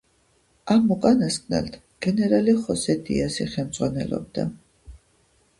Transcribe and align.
ამ 0.75 0.87
უკანასკნელთ 0.95 1.77
გენერალი 2.07 2.57
ხოსე 2.63 2.97
დიასი 3.11 3.47
ხელმძღვანელობდა. 3.57 4.51